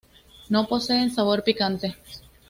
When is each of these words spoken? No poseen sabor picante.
No 0.53 0.63
poseen 0.71 1.11
sabor 1.11 1.43
picante. 1.43 1.95